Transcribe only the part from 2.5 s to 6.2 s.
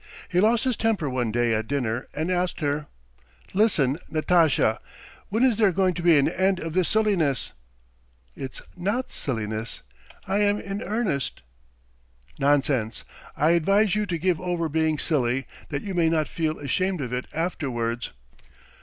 her: "'Listen, Natasha, when is there going to be